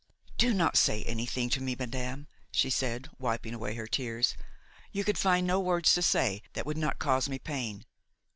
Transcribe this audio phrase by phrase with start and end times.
[0.39, 4.35] "Do not say anything to me, madame," she said, wiping away her tears;
[4.91, 7.85] "you could find no words to say that would not cause me pain.